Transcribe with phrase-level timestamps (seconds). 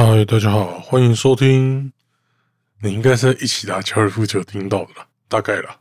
[0.00, 1.92] 嗨，大家好，欢迎收听。
[2.80, 5.80] 你应该是一起打高尔夫球听到的了，大概了。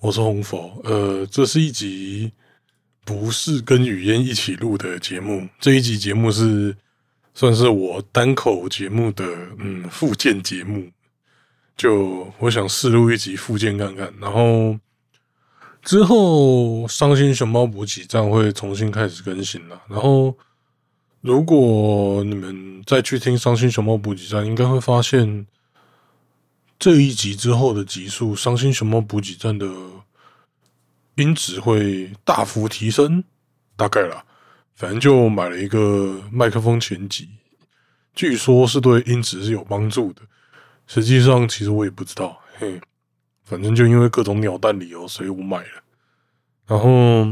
[0.00, 2.30] 我是红佛，呃，这是一集
[3.06, 6.76] 不是跟语嫣一起录的节目，这一集节目是
[7.32, 9.24] 算是我单口节目的
[9.56, 10.90] 嗯附件节目，
[11.74, 14.78] 就我想试录一集附件看看，然后
[15.80, 20.36] 之后伤心熊猫补给站会重新开始更新了，然后。
[21.20, 25.46] 如果你们再去听《伤心熊猫补给站》，应该会发现
[26.78, 29.66] 这一集之后的集数，《伤心熊猫补给站》的
[31.16, 33.24] 音质会大幅提升，
[33.76, 34.24] 大概啦。
[34.76, 37.28] 反正就买了一个麦克风前级，
[38.14, 40.22] 据说是对音质是有帮助的。
[40.86, 42.80] 实际上，其实我也不知道，嘿，
[43.42, 45.82] 反正就因为各种鸟蛋理由，所以我买了。
[46.64, 47.26] 然后。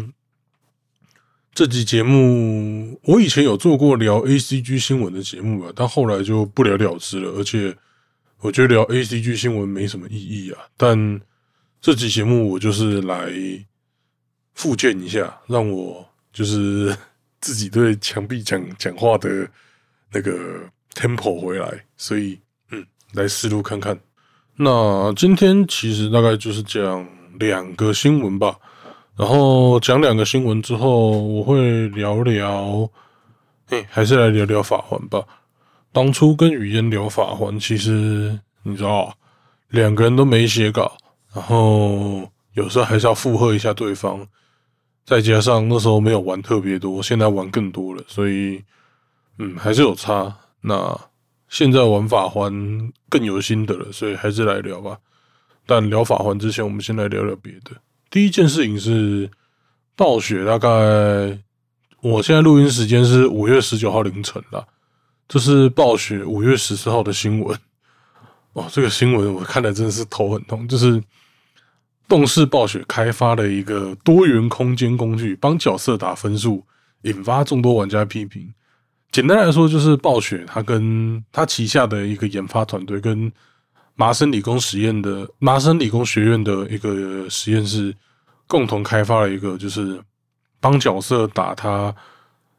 [1.56, 7.30] 这集节目我以前有做过聊 A C G 新闻的节目吧，但后来就不了了之了。
[7.30, 7.74] 而且
[8.40, 10.58] 我觉得聊 A C G 新闻没什么意义啊。
[10.76, 11.18] 但
[11.80, 13.32] 这集节目我就是来
[14.52, 16.94] 复健一下，让我就是
[17.40, 19.48] 自己对墙壁讲讲话的
[20.12, 20.60] 那个
[20.92, 21.86] tempo 回来。
[21.96, 22.38] 所以
[22.70, 23.98] 嗯，来试录看看。
[24.56, 28.58] 那今天其实大概就是讲两个新闻吧。
[29.16, 32.88] 然后讲两个新闻之后，我会聊聊，
[33.70, 35.24] 哎，还是来聊聊法环吧。
[35.90, 39.16] 当初跟语嫣聊法环，其实你知道，
[39.68, 40.96] 两个人都没写稿，
[41.32, 44.26] 然后有时候还是要附和一下对方。
[45.06, 48.62] 再加上那时候没有玩特别多，现在玩更多了，所以
[49.38, 50.36] 嗯，还是有差。
[50.60, 50.98] 那
[51.48, 52.52] 现在玩法环
[53.08, 54.98] 更有心得了，所以还是来聊吧。
[55.64, 57.70] 但聊法环之前，我们先来聊聊别的。
[58.16, 59.30] 第一件事情是
[59.94, 60.68] 暴雪，大概
[62.00, 64.66] 我现在录音时间是五月十九号凌晨了。
[65.28, 67.54] 这是暴雪五月十四号的新闻。
[68.54, 70.66] 哦，这个新闻我看的真的是头很痛。
[70.66, 70.98] 就是
[72.08, 76.64] 动视暴雪开发了一个多元空间工具，帮角色打分数，
[77.02, 78.50] 引发众多玩家批评。
[79.12, 83.30] 简单来说，就是暴雪它跟它旗下的一个研发团队跟。
[83.98, 87.96] 麻省理工实验的麻省理工学院的一个实验室
[88.46, 90.02] 共同开发了一个，就是
[90.60, 91.94] 帮角色打他，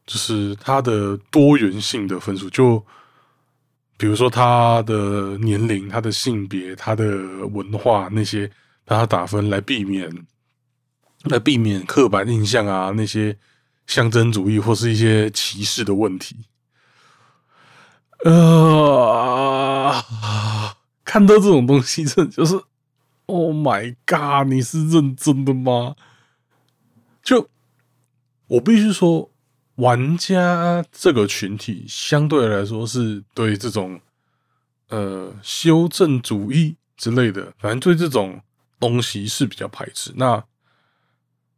[0.06, 2.86] 就是他的多元性的分数，就
[3.98, 7.06] 比如说他的年龄、他的性别、他的
[7.48, 8.42] 文化那些，
[8.86, 10.10] 让他打分来避免
[11.24, 13.38] 来避免刻板印象啊，那些
[13.86, 16.36] 象征主义或是一些歧视的问题。
[18.24, 20.04] 呃。
[21.04, 22.62] 看到这种东西，这就是
[23.28, 24.48] Oh my God！
[24.48, 25.96] 你是认真的吗？
[27.22, 27.50] 就
[28.48, 29.30] 我必须说，
[29.76, 34.00] 玩家这个群体相对来说是对这种
[34.88, 38.42] 呃修正主义之类的，反正对这种
[38.80, 40.14] 东西是比较排斥。
[40.16, 40.42] 那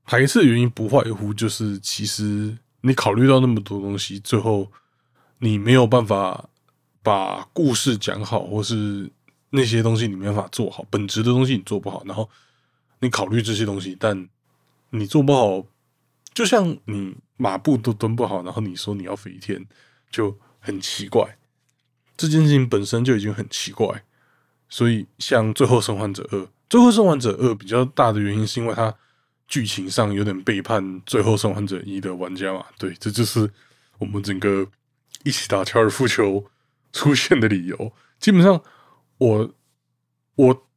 [0.06, 4.72] 排斥的原因不外乎就是，其实你考虑到那么多东西，最后
[5.38, 6.50] 你没有办法
[7.03, 9.12] 把故事讲好，或是。
[9.52, 12.30] 那些东西你没法做好，本职的东西你做不好，然后
[13.00, 14.30] 你考虑这些东西，但
[14.92, 15.66] 你做不好，
[16.34, 19.66] 就像你马步都蹲不好，然后你说你要飞天，
[20.12, 21.38] 就很奇怪。
[22.16, 24.04] 这件事情本身就已经很奇怪，
[24.70, 26.38] 所以像《最后生还者二》，
[26.70, 28.94] 《最后生还者二》比较大的原因是因为它
[29.48, 32.66] 剧情上有点背叛《最后生还者一》的玩家嘛？
[32.78, 33.50] 对，这就是
[33.98, 34.68] 我们整个
[35.24, 36.46] 一起打高尔夫球
[36.94, 38.62] 出现的理由，基本上。
[39.19, 39.53] 我
[40.35, 40.68] 我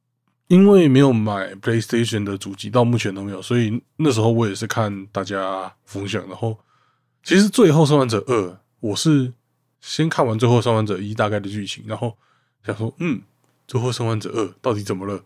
[0.49, 6.23] 因为没有买 PlayStation 的主机，到目前都没有，所以那时候我也是看大家分享。
[6.29, 6.59] 然后，
[7.23, 8.49] 其实《最后生还者二》，
[8.81, 9.33] 我是
[9.81, 12.19] 先看完《最后生还者一》大概的剧情，然后
[12.67, 13.19] 想说，嗯，
[13.67, 15.25] 《最后生还者二》到底怎么了？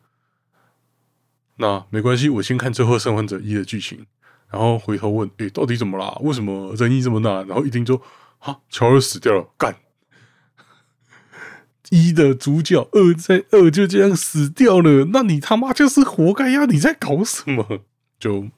[1.57, 4.07] 那没关系，我先看《最后生还者一》的剧情，
[4.49, 6.17] 然后回头问，诶，到底怎么啦？
[6.21, 7.43] 为什么争议这么大？
[7.45, 8.01] 然后一听说，
[8.39, 9.75] 哈，乔尔死掉了，干！
[11.91, 16.65] 一的主角，二在二就这样死掉了，那你他妈就是活该呀！
[16.67, 17.81] 你在搞什么？
[18.19, 18.49] 就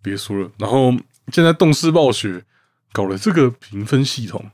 [0.00, 0.50] 别说了。
[0.58, 0.94] 然后
[1.32, 2.44] 现在动视暴雪
[2.92, 4.50] 搞了这个评分系统，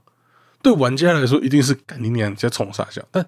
[0.62, 3.02] 对玩家来说一定是干你娘在冲傻笑。
[3.10, 3.26] 但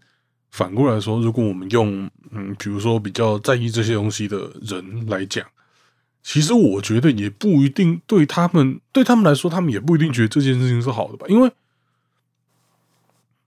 [0.51, 5.45] 反过来说，如果我们用嗯，比如说比较在意这些东西的人来讲，
[6.23, 11.51] 其实我觉得也不一定对他们，对他们来说，他们也不一定觉得这件事情是好的吧，因为。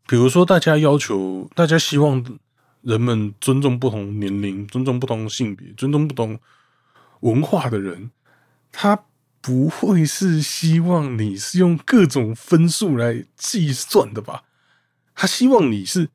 [0.07, 2.23] 比如说，大家要求，大家希望
[2.81, 6.39] 人们尊重不同年龄、尊重不同性别、尊重不同
[7.21, 8.11] 文化的人，
[8.71, 9.05] 他
[9.41, 14.43] 不会是希望你是用各种分数来计算的吧？
[15.15, 16.09] 他希望你是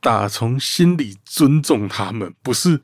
[0.00, 2.82] 打从心里尊重他们，不是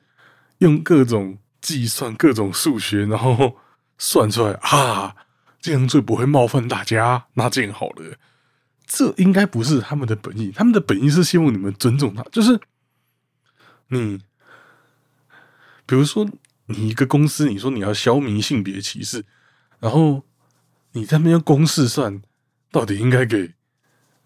[0.58, 3.56] 用各种计算、各种数学，然后
[3.99, 5.14] 算出来啊，
[5.61, 8.17] 这样最不会冒犯大家，那这样好了。
[8.92, 12.58] 这应该不是他们的本意，他们的本意是希望你们尊重他，就是
[13.87, 14.19] 你，
[15.87, 16.28] 比如说
[16.66, 19.25] 你一个公司，你说你要消弭性别歧视，
[19.78, 20.25] 然后
[20.90, 22.20] 你在那边公式算
[22.72, 23.54] 到底应该给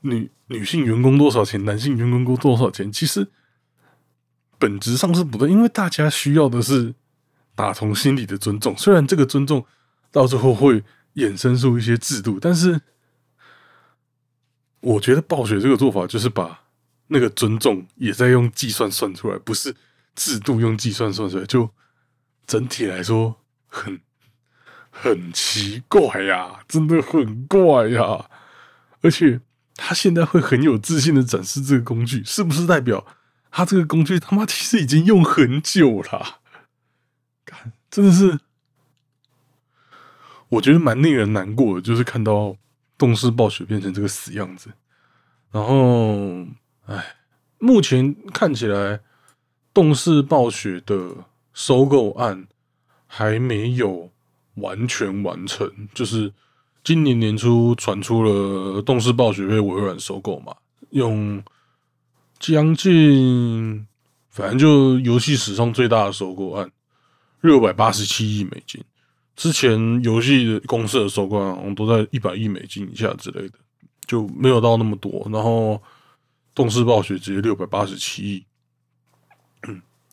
[0.01, 3.29] 女女性员工多少钱，男性员工多少钱，其实
[4.59, 6.95] 本质上是不对，因为大家需要的是
[7.55, 9.67] 打从心里的尊重，虽然这个尊重
[10.11, 10.83] 到最后会
[11.17, 12.81] 衍生出一些制度，但是。
[14.85, 16.61] 我觉得暴雪这个做法就是把
[17.07, 19.75] 那个尊重也在用计算算出来，不是
[20.15, 21.71] 制度用计算算出来，就
[22.47, 23.37] 整体来说
[23.67, 23.99] 很
[24.93, 28.29] 很奇怪呀，真的很怪呀。
[29.01, 29.41] 而且
[29.75, 33.07] 他现在会很有自信的展示这个工具，是不是代表
[33.51, 36.41] 他这个工具他妈其实已经用很久了？
[37.47, 38.39] 看，真的是，
[40.51, 42.59] 我觉得蛮令人难过的，就是看到。
[42.97, 44.71] 动视暴雪变成这个死样子，
[45.51, 46.47] 然后，
[46.87, 47.17] 哎，
[47.59, 49.01] 目前看起来，
[49.73, 52.47] 动视暴雪的收购案
[53.07, 54.11] 还没有
[54.55, 55.71] 完全完成。
[55.93, 56.33] 就是
[56.83, 60.55] 今年年初传出了动视暴雪被微软收购嘛，
[60.91, 61.43] 用
[62.39, 63.87] 将近，
[64.31, 66.71] 反正就游戏史上最大的收购案，
[67.41, 68.85] 六百八十七亿美金。
[69.37, 73.59] 之前游戏公司的收购好像都在一百亿美金以下之类的，
[74.07, 75.29] 就没有到那么多。
[75.33, 75.83] 然后
[76.55, 78.45] 动视暴雪直接六百八十七亿，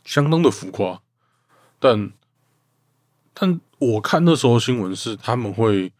[0.03, 0.99] 相当的浮夸。
[1.79, 2.11] 但
[3.33, 5.91] 但我看那时候新闻是他们会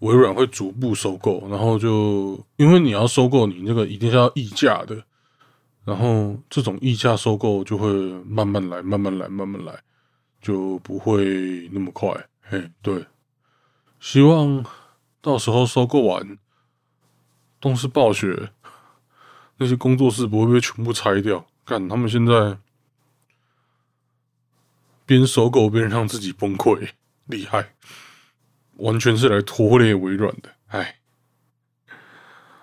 [0.00, 5.02] 微软会逐步收购，然后就因为你要收购，你那个一定是要溢价的，
[5.84, 7.90] 然后这种溢价收购就会
[8.24, 9.82] 慢慢来，慢慢来，慢慢来，
[10.40, 12.14] 就不会那么快。
[12.52, 13.06] 哎，对，
[13.98, 14.62] 希望
[15.22, 16.36] 到时候收购完，
[17.58, 18.50] 动视暴雪
[19.56, 21.46] 那些工作室不会被全部拆掉。
[21.64, 22.58] 看他们现在
[25.06, 26.90] 边收购边让自己崩溃，
[27.24, 27.74] 厉害，
[28.74, 30.54] 完全是来拖累微软的。
[30.66, 30.98] 哎，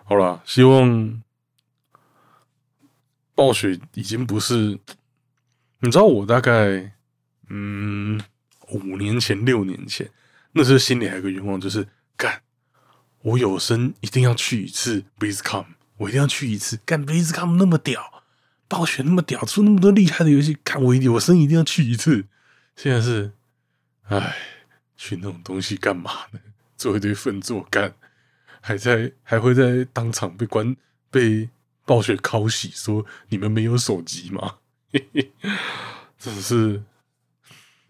[0.04, 1.24] 好了，希望
[3.34, 4.80] 暴雪已经不是，
[5.80, 6.94] 你知道我大概，
[7.48, 8.22] 嗯。
[8.72, 10.10] 五年前、六年前，
[10.54, 12.42] 那时候心里还有个愿望，就是干，
[13.22, 15.66] 我有生一定要去一次 BlizzCon，
[15.98, 16.78] 我一定要去一次。
[16.86, 18.24] 干 BlizzCon 那么屌，
[18.68, 22.26] 暴雪那么屌，出那么多厉害的游戏，干我一定我生一定要去一次。
[22.76, 23.32] 现在是，
[24.04, 24.36] 唉，
[24.96, 26.40] 去那种东西干嘛呢？
[26.78, 27.94] 做一堆粪作干，
[28.62, 30.76] 还在还会在当场被关
[31.12, 31.50] 被
[31.86, 34.56] 暴雪拷洗，说你们没有手机吗？
[36.18, 36.84] 真的是。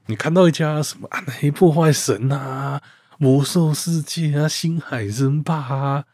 [0.10, 2.82] 你看到一家什么暗黑破坏神啊、
[3.20, 6.06] 魔兽世界啊、星海争霸啊，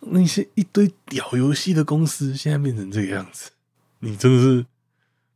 [0.00, 3.50] 那些一堆屌游戏的公司，现在变成这个样子，
[3.98, 4.64] 你真的是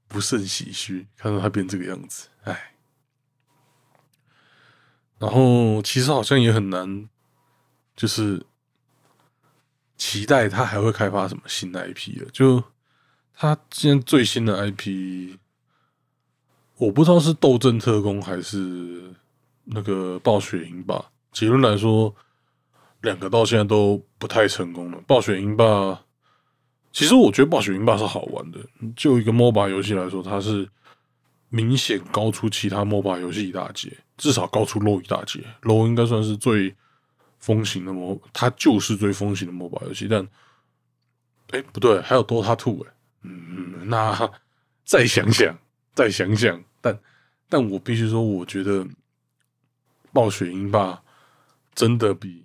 [0.09, 1.07] 不胜唏嘘。
[1.19, 2.73] 看到它变这个样子，哎。
[5.19, 7.11] 然后其实好像也很难，
[7.95, 8.47] 就是
[9.99, 12.31] 期待它还会开发什么新的 IP 了。
[12.33, 12.65] 就
[13.35, 15.37] 它现在最新的 IP。
[16.79, 19.15] 我不知道是斗阵特工还是
[19.65, 21.03] 那个暴雪英霸。
[21.33, 22.15] 结论来说，
[23.01, 25.01] 两个到现在都不太成功了。
[25.07, 26.03] 暴雪英霸，
[26.93, 28.59] 其实我觉得暴雪英霸是好玩的。
[28.95, 30.69] 就一个 MOBA 游戏来说，它是
[31.49, 35.43] 明显高出其他 MOBA 游戏一大截，至少高出 LO 一大截。
[35.63, 36.75] LO 应该算是最
[37.39, 40.07] 风行的 MO，它就是最风行的 MOBA 游戏。
[40.09, 40.29] 但，
[41.53, 42.93] 哎，不对，还有 DOTA Two 哎，
[43.23, 44.31] 嗯，那
[44.85, 45.59] 再想想。
[45.95, 47.01] 再想想，但
[47.49, 48.87] 但我必须说，我觉得
[50.13, 51.03] 暴雪英霸
[51.75, 52.45] 真的比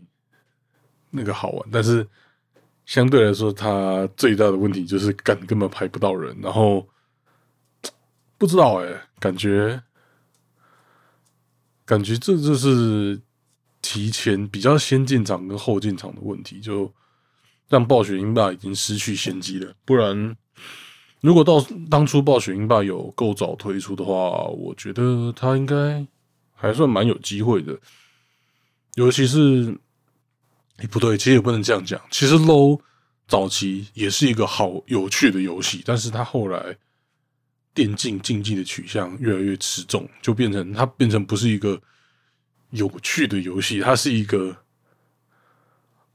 [1.12, 1.69] 那个好玩。
[1.71, 2.07] 但是
[2.86, 6.36] 相对来说，它最大的问题就是根根本排不到人。
[6.41, 6.88] 然后
[8.38, 9.83] 不知道哎，感觉
[11.86, 13.21] 感觉这就是
[13.81, 16.91] 提前比较先进场跟后进场的问题，就
[17.69, 19.74] 让暴雪英霸已经失去先机了。
[19.86, 20.36] 不然。
[21.22, 26.06] 如果到当初暴雪英霸有够早推出的话，我觉得它应该
[26.54, 27.80] 还算蛮有机会的。
[28.96, 29.78] 尤其是，
[30.78, 32.01] 哎，不对，其实也不能这样讲。
[32.10, 32.82] 其实 Low
[33.28, 36.75] 早期也是一个好有趣的游戏，但是它后来
[37.74, 41.80] 电竞竞技的取向越来越吃重，就变成它变成不是一个
[42.72, 44.58] 有趣的游戏，它是一个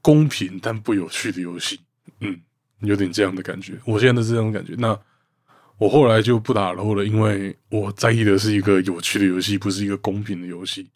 [0.01, 1.79] 公平但不有趣的游戏。
[2.19, 2.41] 嗯。
[2.81, 3.73] 有点这样的感觉。
[3.85, 4.73] 我现在是这种感觉。
[4.77, 4.97] 那
[5.77, 10.87] 我后来就不打了了，因为我在意的是一个有趣的游戏，不是一个公平的游戏。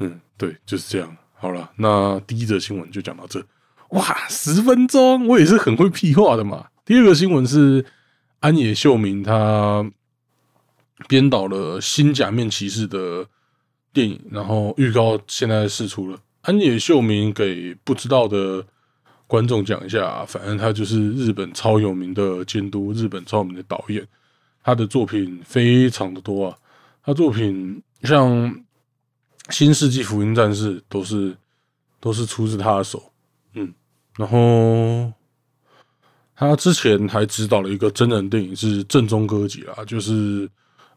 [0.00, 1.16] 嗯，对，就是这样。
[1.34, 3.44] 好了，那第一则新闻就讲到这。
[3.90, 6.66] 哇，十分钟，我也是很会屁话的嘛。
[6.84, 7.84] 第二个新闻是
[8.40, 9.84] 安野秀明他
[11.08, 13.26] 编导了新假面骑士的
[13.92, 16.18] 电影，然后预告现在释出了。
[16.42, 18.66] 安野秀明给不知道的
[19.32, 24.06] 观众讲一下，反正他就是日本超有名的监督，日本超有名的导演，
[24.62, 26.58] 他的作品非常的多啊。
[27.02, 28.30] 他作品像
[29.48, 31.34] 《新世纪福音战士》都是
[31.98, 33.02] 都是出自他的手，
[33.54, 33.72] 嗯，
[34.18, 35.10] 然后
[36.36, 40.46] 他之前还指导了一个真人电影，是《正宗歌吉拉》，就是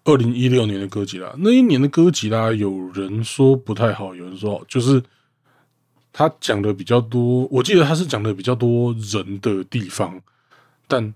[0.04, 1.34] 二零一六年的歌吉拉。
[1.38, 5.02] 那一年的歌吉拉，有人说不太好，有人说好，就是。
[6.18, 10.22] 他讲的比较多，我记得他是讲的比较多人的地方，
[10.88, 11.14] 但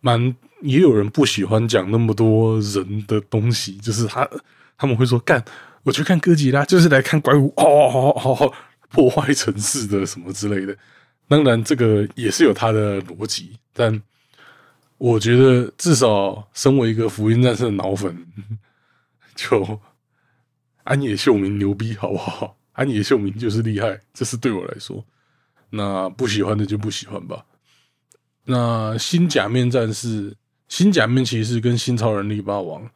[0.00, 4.26] 蛮也有人不喜欢讲那么多人的东西，就是他
[4.78, 5.44] 他们会说干，
[5.82, 8.50] 我去看哥吉拉就是来看怪物 哦，好好
[8.88, 10.74] 破坏城市的什么之类的。
[11.28, 14.02] 当然，这个也是有他的逻辑，但
[14.96, 18.26] 我觉得至少身为一个福音战士的脑粉，
[19.34, 19.78] 就
[20.84, 22.56] 安野秀明牛逼，好不好？
[22.72, 25.04] 安野秀明就是厉害，这是对我来说。
[25.68, 27.44] 那不喜欢的就不喜欢吧。
[28.44, 30.34] 那新假面战士、
[30.68, 32.86] 新假面骑士跟新超人力霸王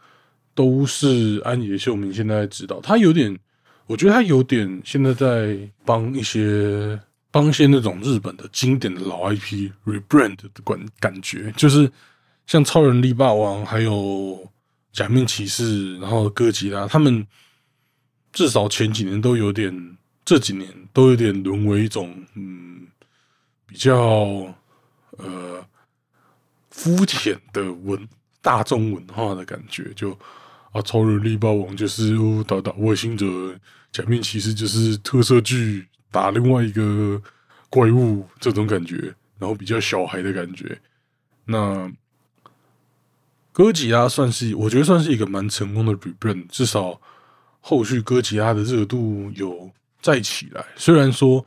[0.54, 2.80] 都是安野秀明现在指导。
[2.80, 3.38] 他有点，
[3.86, 6.98] 我觉得他有点现在在帮一些
[7.30, 11.90] 帮一些那种日本的经典的老 IP rebrand 的感感觉，就是
[12.46, 14.46] 像超人力霸王还有
[14.92, 17.26] 假面骑士，然后哥吉拉他们。
[18.36, 22.86] 至少前几年都有点，这几年都有点沦为一种嗯
[23.66, 23.96] 比较
[25.12, 25.66] 呃
[26.70, 28.06] 肤浅的文
[28.42, 30.12] 大众文化的感觉，就
[30.70, 32.14] 啊超人力霸王就是
[32.44, 33.26] 打打外星者，
[33.90, 37.18] 假面骑士就是特色剧打另外一个
[37.70, 40.78] 怪物这种感觉，然后比较小孩的感觉。
[41.46, 41.90] 那
[43.50, 47.00] 哥吉拉算是我觉得算是一个蛮成功的 rebrand，至少。
[47.68, 49.68] 后续哥吉拉的热度有
[50.00, 51.44] 再起来，虽然说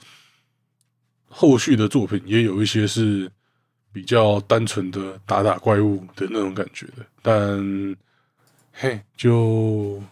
[1.29, 3.31] 后续的作品也有一些是
[3.93, 7.95] 比较单纯的打打怪物的那种感觉的，但
[8.73, 10.03] 嘿，就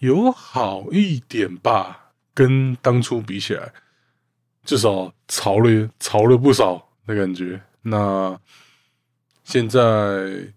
[0.00, 3.72] 有好一点吧，跟当初比起来，
[4.62, 7.58] 至少潮了潮了不少的感觉。
[7.80, 8.38] 那
[9.42, 10.52] 现在。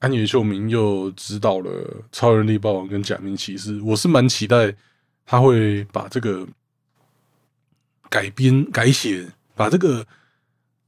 [0.00, 1.70] 安野秀明又指导了
[2.12, 4.72] 《超人力霸王》跟《假面骑士》，我是蛮期待
[5.26, 6.46] 他会把这个
[8.08, 9.26] 改编改写，
[9.56, 10.06] 把这个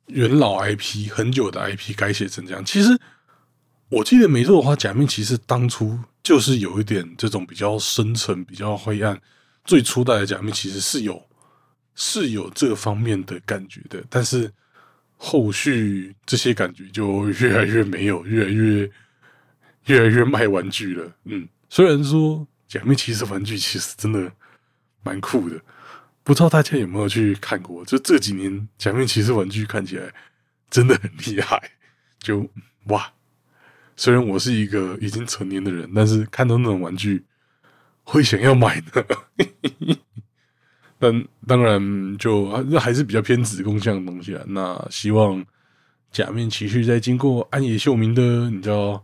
[0.07, 2.65] 元老 IP 很久的 IP 改写成这样。
[2.65, 2.97] 其实
[3.89, 9.21] 我记得没错的话，《假面骑士》当初就是有一点这种比较深沉、比较灰暗。
[9.65, 11.21] 最初代的《假面骑士》是有
[11.97, 14.53] 是有这方面的感觉的，但是。
[15.23, 18.91] 后续这些感觉就越来越没有，越来越
[19.85, 21.13] 越来越卖玩具了。
[21.25, 24.33] 嗯，虽然说假面骑士玩具其实真的
[25.03, 25.61] 蛮酷的，
[26.23, 27.85] 不知道大家有没有去看过？
[27.85, 30.11] 就这几年假面骑士玩具看起来
[30.71, 31.71] 真的很厉害，
[32.19, 32.49] 就
[32.85, 33.13] 哇！
[33.97, 37.27] 虽然我是一个已经成年的人，但是看到那种玩具
[38.05, 39.07] 会想要买的。
[41.03, 44.45] 但当然，就这还是比较偏子宫向的东西啊。
[44.49, 45.43] 那希望
[46.13, 49.03] 假面骑士在经过安野秀明的，你知道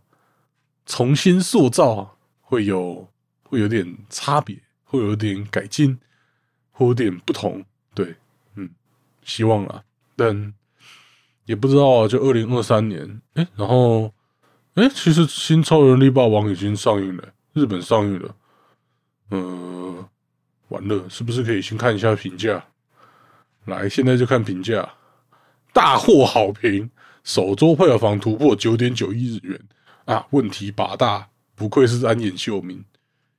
[0.84, 3.08] 重新塑造，会有
[3.44, 5.98] 会有点差别，会有点改进，
[6.70, 7.64] 会有点不同。
[7.94, 8.14] 对，
[8.56, 8.68] 嗯，
[9.24, 9.82] 希望啊。
[10.16, 10.52] 但
[11.46, 14.12] 也不知道，就二零二三年，哎，然后，
[14.74, 17.24] 哎，其实新超人力霸王已经上映了，
[17.54, 18.36] 日本上映了，
[19.30, 20.06] 嗯。
[20.68, 22.64] 完了，是不是可以先看一下评价？
[23.66, 24.88] 来，现在就看评价，
[25.72, 26.90] 大获好评，
[27.24, 29.60] 首周票房突破九点九亿日元
[30.04, 30.26] 啊！
[30.30, 32.84] 问题八大，不愧是安野秀明，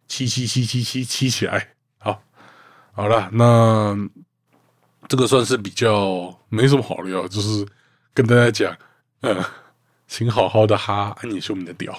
[0.07, 1.69] 七七七七七七起来，
[1.99, 2.21] 好，
[2.91, 3.95] 好了，那
[5.07, 7.65] 这个算是比较没什么好聊，就是
[8.13, 8.77] 跟大家讲，
[9.21, 9.41] 嗯，
[10.07, 11.97] 请好好的哈安野秀明的屌，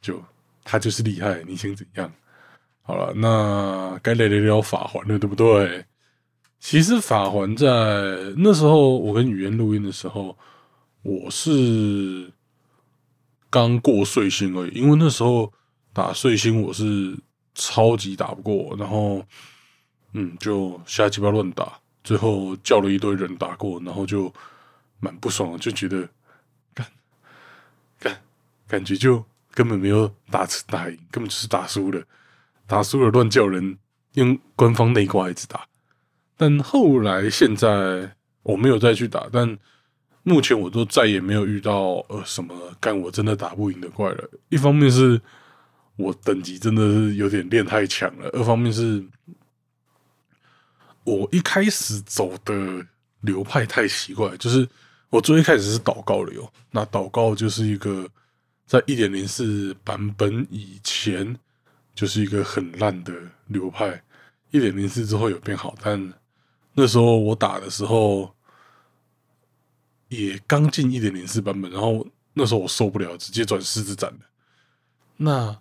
[0.00, 0.22] 就
[0.64, 2.10] 他就是厉害，你想怎样？
[2.82, 5.86] 好了，那该聊聊法环了，对不对？
[6.58, 7.66] 其实法环在
[8.36, 10.36] 那时候，我跟语言录音的时候，
[11.02, 12.32] 我是
[13.50, 14.70] 刚过碎星而已。
[14.70, 15.52] 因为那时候
[15.92, 17.16] 打碎星，我是
[17.54, 19.24] 超级打不过，然后
[20.12, 21.78] 嗯，就瞎鸡巴乱打。
[22.04, 24.32] 最后叫了一堆人打过，然后就
[24.98, 26.08] 蛮不爽的，就觉得
[26.74, 26.86] 干
[28.00, 28.20] 干
[28.66, 32.02] 感觉就根本没有打打赢，根本就是打输了，
[32.72, 33.76] 打输了乱叫人
[34.14, 35.66] 用官方内挂一直打。
[36.38, 39.58] 但后来现在我没有再去打，但
[40.22, 44.30] 目前我都再也没有遇到呃什么干我真的打不赢的怪了。
[44.48, 45.20] 一方面是
[45.96, 49.04] 我等级真的是有点练太强了，二方面是。
[51.04, 52.54] 我一开始走的
[53.22, 54.66] 流派太奇怪，就是
[55.10, 58.08] 我最一开始是祷告流，那祷告就是一个
[58.66, 61.36] 在一点零四版本以前
[61.94, 63.12] 就是一个很烂的
[63.46, 64.02] 流派，
[64.50, 66.12] 一点零四之后有变好，但
[66.74, 68.34] 那时候我打的时候
[70.08, 74.12] 也刚进一点零四版本，然后那时候我受不了，直接转狮子斩。
[75.16, 75.58] 那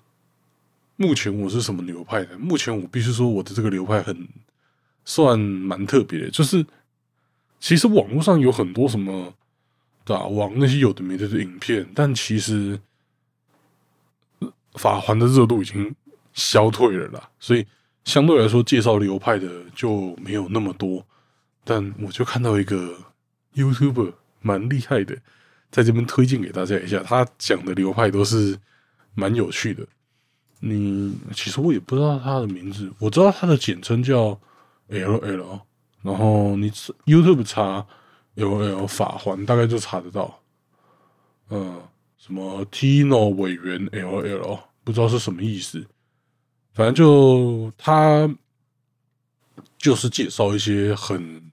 [0.96, 2.38] 目前我是什么流派呢？
[2.38, 4.28] 目前我必须说我的这个流派很。
[5.04, 6.64] 算蛮特别的，就是
[7.60, 9.34] 其实网络上有很多什么
[10.06, 12.80] 打王那些有的没的的影片，但其实
[14.74, 15.94] 法环的热度已经
[16.34, 17.66] 消退了啦，所以
[18.04, 21.06] 相对来说介绍流派的就没有那么多。
[21.64, 22.96] 但我就看到一个
[23.56, 25.16] YouTuber 蛮厉害的，
[25.70, 28.58] 在这边推荐给大家一下，他讲的流派都是
[29.14, 29.86] 蛮有趣的。
[30.60, 34.40] 你其实我也不知道他的名字，我知道他的简称叫。
[34.94, 35.62] L L，
[36.02, 36.70] 然后你
[37.06, 37.88] YouTube 查
[38.36, 40.38] L L 法环，大概就查得到。
[41.50, 41.82] 嗯，
[42.18, 45.88] 什么 Tino 委员 L L，不知道是什么意思。
[46.74, 48.30] 反正就他
[49.78, 51.52] 就是介绍一些很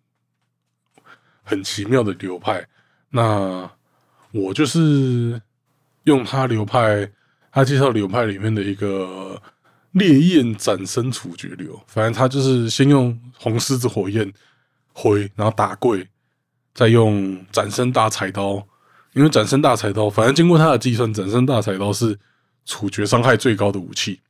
[1.43, 2.67] 很奇妙的流派。
[3.11, 3.71] 那
[4.33, 5.41] 我就是
[6.05, 7.11] 用他流派，
[7.51, 9.41] 他介绍流派里面的一个。
[9.93, 14.31] 烈焰斩身处决流，反正他就是先用红狮子火焰
[14.93, 16.07] 挥，然后打跪，
[16.75, 18.65] 再用斩身大柴刀。
[19.15, 22.16] 因为斩身大柴刀，反正经过他的计算，斩身大柴刀是
[22.66, 24.21] 处决伤害最高的武器。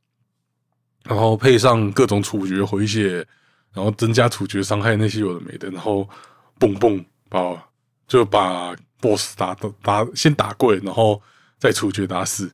[1.09, 3.25] 然后配上各种处决回血，
[3.73, 6.07] 然后增加处决伤害那些有的没的，然后
[6.59, 7.67] 蹦蹦把
[8.07, 11.19] 就把 BOSS 打打先打跪，然后
[11.57, 12.51] 再处决打死。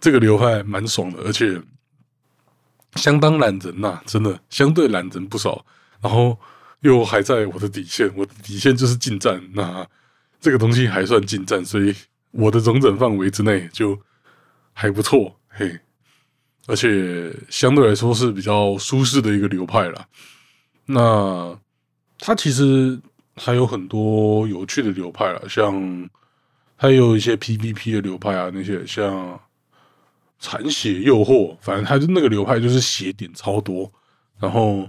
[0.00, 1.60] 这个流派蛮爽的，而且。
[2.96, 5.64] 相当懒人呐，真的相对懒人不少，
[6.00, 6.36] 然后
[6.80, 9.86] 又还在我的底线，我的底线就是近战，那
[10.40, 11.94] 这个东西还算近战，所以
[12.32, 13.96] 我的容忍范围之内就
[14.72, 15.78] 还不错，嘿，
[16.70, 20.06] 而且相对来说是比较舒适的一个流派了。
[20.86, 21.58] 那
[22.18, 22.98] 它其实
[23.36, 26.08] 还有很多有趣的流派了，像
[26.76, 29.38] 还有一些 PVP 的流派啊，那些像。
[30.42, 33.92] 残血诱惑，反正他就那个流派就是血点超多，
[34.38, 34.88] 然后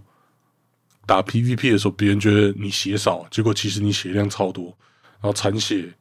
[1.06, 4.68] 打 PVP 的时候，别人觉得你血少，结果其实你血量超多，
[5.20, 5.94] 然后残血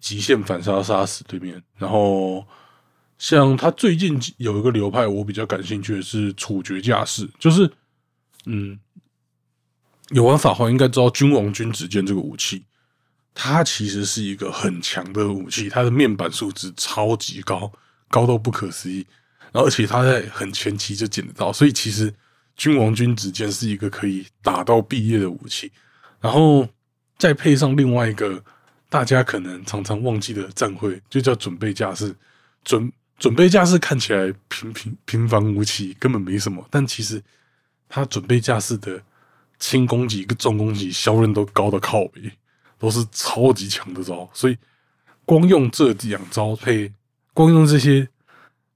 [0.00, 1.62] 极限反杀杀死对面。
[1.78, 2.44] 然后
[3.20, 7.70] 像他最近有一个流派，我比较感兴趣的是处决架势，就是
[8.46, 8.80] 嗯，
[10.08, 12.64] 有玩法环应该知道君王君子剑这个武器，
[13.32, 17.72] 它其实是一个很强的武器，它的面板数值超级高。
[18.12, 19.06] 高到不可思议，
[19.52, 22.12] 然后而且他在很前期就捡得到，所以其实
[22.56, 25.70] 君王君子剑是一个可以打到毕业的武器，
[26.20, 26.68] 然后
[27.18, 28.42] 再配上另外一个
[28.88, 32.12] 大家可能常常忘记的战会，就叫准备架势。
[32.64, 37.22] 准准备架势看起来平平平凡无奇，根本没什么，但其实
[37.88, 39.00] 他准备架势的
[39.58, 42.32] 轻攻击跟重攻击削刃都高的靠背，
[42.78, 44.58] 都是超级强的招，所以
[45.24, 46.92] 光用这两招配。
[47.32, 48.08] 光用这些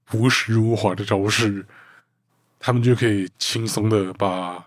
[0.05, 1.65] 朴实无华的招式，
[2.57, 4.65] 他们就可以轻松的把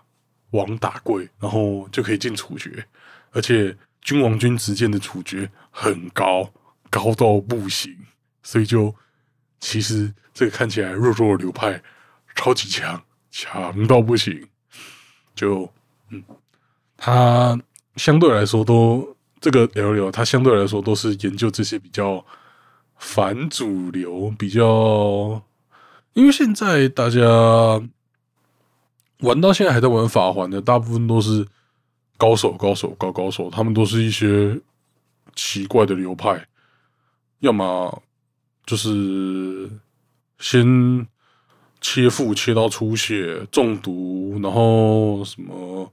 [0.51, 2.85] 王打跪，然后就可以进处决。
[3.31, 6.51] 而且君王君子剑的处决很高，
[6.89, 7.97] 高到不行，
[8.43, 8.93] 所以就
[9.59, 11.81] 其实这个看起来弱弱的流派，
[12.35, 14.47] 超级强，强到不行。
[15.35, 15.71] 就
[16.09, 16.23] 嗯，
[16.97, 17.59] 他
[17.95, 22.25] 相对来说都这个 L 流，他相对来说都是研究这些比较。
[23.01, 25.41] 反主流比较，
[26.11, 27.21] 因为现在大家
[29.19, 31.47] 玩到现在还在玩法环的，大部分都是
[32.17, 34.59] 高手、高手、高高手，他们都是一些
[35.33, 36.45] 奇怪的流派，
[37.39, 38.03] 要么
[38.69, 39.69] 就是
[40.37, 41.07] 先
[41.81, 45.91] 切腹切到出血、中毒，然后什么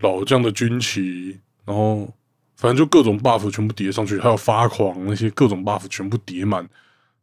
[0.00, 2.12] 老将的军旗，然后。
[2.58, 6.66] 反正就各种 buff 全部叠上去，还有发狂那些各种 buff 全部叠满，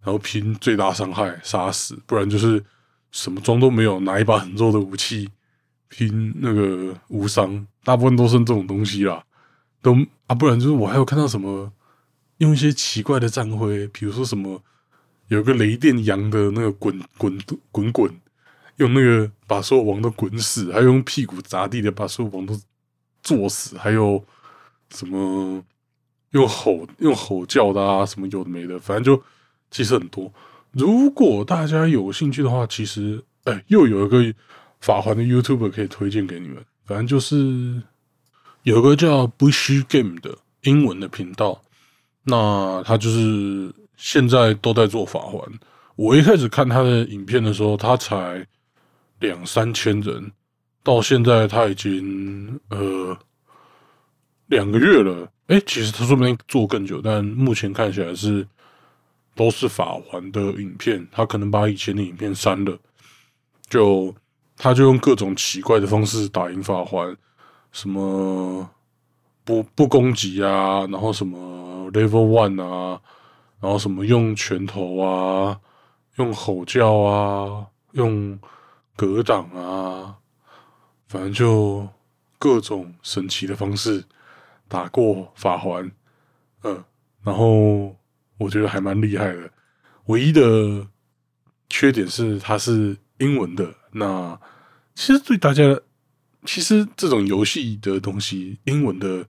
[0.03, 2.63] 然后拼最大伤害杀死，不然就是
[3.09, 5.27] 什么装都没有，拿一把很弱的武器
[5.89, 9.23] 拼那个无伤，大部分都是这种东西啦。
[9.81, 11.73] 都啊，不然就是我还有看到什么
[12.37, 14.61] 用一些奇怪的战徽，比如说什么
[15.33, 17.37] 有个雷电羊的那个滚滚
[17.71, 18.09] 滚滚，
[18.77, 22.59] 用那个把所有王都滚死，还用屁股砸地的把所有王都
[23.21, 24.23] 坐死，还有
[24.93, 25.63] 什么
[26.31, 29.23] 用吼用吼叫的啊，什么有的没的，反正就
[29.69, 30.31] 其实很多。
[30.71, 34.33] 如果大家有兴趣的话，其实哎，又有一个
[34.79, 37.81] 法环的 YouTuber 可以推荐给你们，反正就是。
[38.63, 41.61] 有个叫 Bush Game 的英文的频道，
[42.23, 45.41] 那他就是现在都在做法环。
[45.95, 48.45] 我一开始看他的影片的时候，他才
[49.19, 50.29] 两三千人，
[50.83, 53.17] 到现在他已经呃
[54.47, 55.31] 两个月了。
[55.47, 58.45] 哎，其实他说不定做更久，但目前看起来是
[59.35, 61.07] 都是法环的影片。
[61.09, 62.77] 他可能把以前的影片删了，
[63.69, 64.13] 就
[64.57, 67.15] 他就用各种奇怪的方式打赢法环。
[67.71, 68.69] 什么
[69.45, 72.99] 不不攻击啊，然后什么 level one 啊，
[73.63, 75.57] 然后什么用拳头啊，
[76.17, 78.37] 用吼叫啊，用
[78.93, 80.17] 格挡啊，
[81.07, 81.87] 反正就
[82.37, 84.03] 各种神奇的方式
[84.67, 85.89] 打过法环，
[86.63, 86.83] 嗯，
[87.23, 87.95] 然后
[88.37, 89.49] 我觉得还蛮厉害的。
[90.07, 90.85] 唯一的
[91.69, 94.37] 缺点是它是英文的，那
[94.93, 95.63] 其实对大家。
[96.45, 99.25] 其实这种游戏的东西，英文的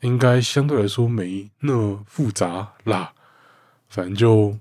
[0.00, 3.12] 应该相对来说没那么复杂啦。
[3.88, 4.56] 反正就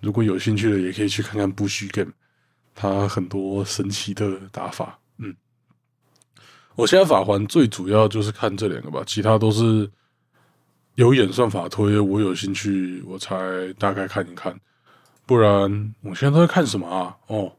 [0.00, 2.10] 如果有兴趣的，也可以去看看《不虚 game》，
[2.74, 4.98] 它很多神奇的打法。
[5.18, 5.34] 嗯，
[6.74, 9.90] 我现在法环最主要就是看这两个吧，其他都是
[10.94, 13.36] 有演算法推，我有兴趣我才
[13.78, 14.58] 大概看一看。
[15.26, 17.16] 不然我现在都在看什么啊？
[17.26, 17.52] 哦。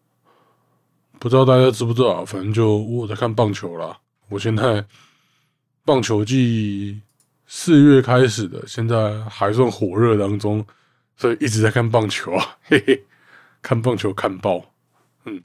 [1.19, 3.97] 不知道大家知不知道，反正就我在看棒球啦。
[4.29, 4.85] 我现在
[5.83, 7.01] 棒球季
[7.47, 10.63] 四月开始的，现在还算火热当中，
[11.17, 13.03] 所以一直在看棒球啊， 嘿嘿，
[13.61, 14.73] 看棒球看爆，
[15.25, 15.41] 嗯，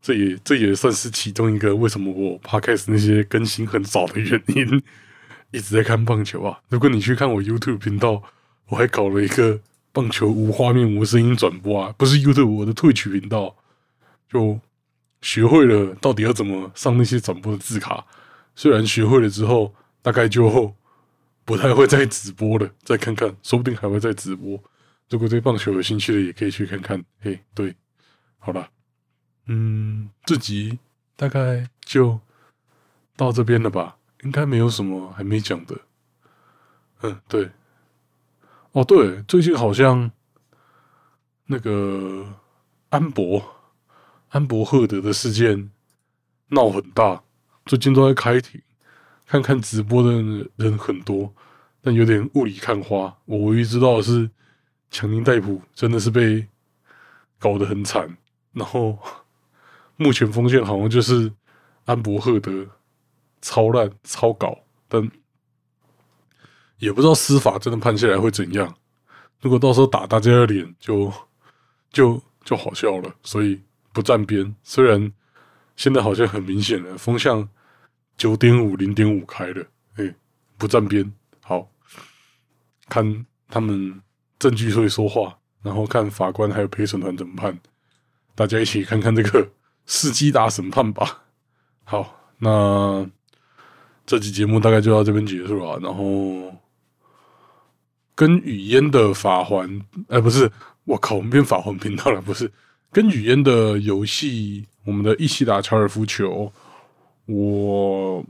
[0.00, 4.82] 这也这也算是其中一个为什么我 podcast 那些更新很早的原因，
[5.52, 6.60] 一直在看棒球啊。
[6.68, 8.22] 如果你去看我 YouTube 频道，
[8.68, 9.60] 我还搞了一个
[9.92, 13.56] 棒球无画面无声音转播啊，不是 YouTube 我的 Twitch 频道，
[14.30, 14.60] 就。
[15.22, 18.06] 学会了到底要怎么上那些转播的字卡，
[18.54, 20.72] 虽然学会了之后，大概就
[21.44, 22.70] 不太会再直播了。
[22.84, 24.62] 再看看，说不定还会再直播。
[25.10, 27.04] 如果对棒球有兴趣的，也可以去看看。
[27.20, 27.74] 嘿，对，
[28.38, 28.68] 好了，
[29.46, 30.78] 嗯，这集
[31.14, 32.20] 大概就
[33.16, 33.96] 到这边了吧？
[34.22, 35.78] 应该没有什么还没讲的。
[37.02, 37.50] 嗯，对。
[38.72, 40.10] 哦，对，最近好像
[41.46, 42.40] 那个
[42.88, 43.42] 安博。
[44.30, 45.70] 安博赫德的事件
[46.48, 47.22] 闹很大，
[47.64, 48.60] 最近都在开庭，
[49.24, 50.10] 看看直播的
[50.56, 51.32] 人很多，
[51.80, 53.16] 但有点雾里看花。
[53.24, 54.28] 我唯一知道的是，
[54.90, 56.46] 强尼戴普真的是被
[57.38, 58.16] 搞得很惨，
[58.52, 58.98] 然后
[59.96, 61.32] 目前风险好像就是
[61.84, 62.66] 安博赫德
[63.40, 65.10] 超烂超搞，但
[66.78, 68.76] 也不知道司法真的判下来会怎样。
[69.40, 71.12] 如果到时候打大家的脸，就
[71.90, 73.14] 就就好笑了。
[73.22, 73.60] 所以。
[73.92, 75.10] 不站边，虽然
[75.74, 77.48] 现在好像很明显了，风向
[78.18, 80.14] 九点五零点五开了，哎，
[80.58, 81.66] 不站边，好
[82.90, 84.02] 看他们
[84.38, 87.58] 证据会说话，然后看法官还有陪审团怎么判，
[88.34, 89.48] 大家一起看看这个
[89.86, 91.22] 司机打审判吧。
[91.84, 93.08] 好，那
[94.04, 95.78] 这期节目大概就到这边结束了。
[95.80, 96.54] 然后
[98.14, 100.50] 跟语嫣的法环，哎，不是，
[100.84, 102.50] 我靠，我们变法环频道了，不是。
[102.92, 106.50] 跟语言的游戏，我们的一起打高尔夫球。
[107.26, 108.24] 我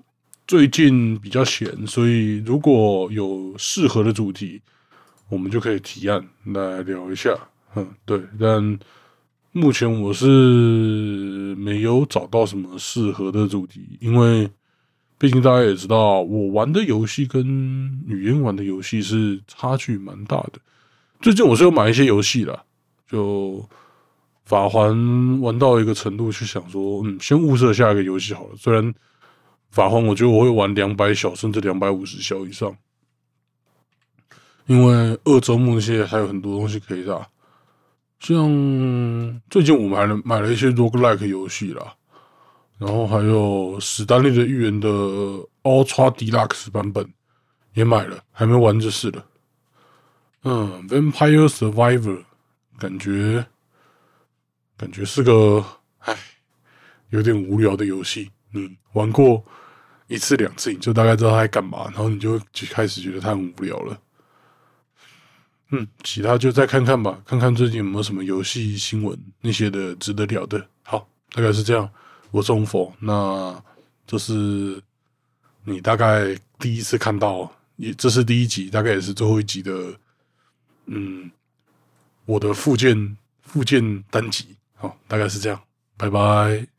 [0.46, 4.60] 最近比较闲，所以如果有适合的主题，
[5.28, 7.36] 我们就可以提案来聊一下。
[7.74, 8.78] 嗯，对，但
[9.52, 10.26] 目前我是
[11.56, 14.48] 没有找到什么适合的主题，因为
[15.18, 17.44] 毕竟大家也知道，我玩的游戏跟
[18.06, 20.52] 语言玩的游戏是差距蛮大的。
[21.20, 22.64] 最近我是有买一些游戏的，
[23.08, 23.68] 就。
[24.46, 28.54] 法环玩到一个程度，去想说，嗯，先物色下一个游戏好了。
[28.56, 28.94] 虽然
[29.70, 32.72] 法环，我觉得我会玩两百小甚至两百五十小以上，
[34.66, 37.26] 因为二周目那些还有很多东西可以打。
[38.20, 41.94] 像最近我们还买了一些 roguelike 游戏啦，
[42.78, 44.88] 然后还有史丹利的预言的
[45.62, 47.06] Ultra Deluxe 版本
[47.74, 49.24] 也买了，还没玩就是了。
[50.44, 52.24] 嗯，Vampire Survivor
[52.78, 53.46] 感觉。
[54.78, 55.64] 感觉是个
[56.00, 56.14] 唉，
[57.08, 59.42] 有点无聊的游戏，你玩过
[60.06, 63.98] 一次两次，你就大概知道他在干嘛，然后你就就开始觉得他很无聊了。
[65.70, 70.64] 嗯，其他就再看看吧，看看最近有没有什么游戏新闻那些的值得聊的。
[70.82, 71.90] 好，大概是这样。
[72.30, 73.60] 我是红佛，那
[74.06, 74.80] 这是
[75.64, 79.92] 你大概第一次看到，也这是第一集，大概也是最后一集的。
[80.86, 81.30] 嗯，
[82.26, 85.60] 我的附件附件单集，好，大概是这样。
[85.96, 86.75] 拜拜。